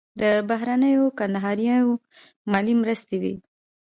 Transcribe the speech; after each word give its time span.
د 0.21 0.23
بهرنیو 0.49 1.03
کندهاریو 1.19 1.87
مالي 2.51 2.73
مرستې 2.81 3.15
وې. 3.21 3.35